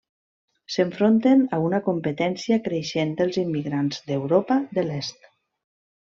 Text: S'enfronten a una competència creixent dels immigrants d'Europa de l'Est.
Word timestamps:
S'enfronten 0.75 1.41
a 1.57 1.59
una 1.65 1.79
competència 1.87 2.57
creixent 2.67 3.11
dels 3.19 3.37
immigrants 3.41 4.01
d'Europa 4.09 4.57
de 4.79 4.85
l'Est. 4.89 5.29